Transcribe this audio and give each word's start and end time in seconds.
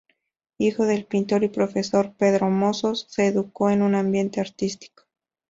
Hijo 0.57 0.87
del 0.87 1.05
pintor 1.05 1.43
y 1.43 1.49
profesor 1.49 2.15
Pedro 2.17 2.49
Mozos, 2.49 3.05
se 3.07 3.27
educó 3.27 3.69
en 3.69 3.83
un 3.83 3.93
ambiente 3.93 4.41
artístico. 4.41 5.03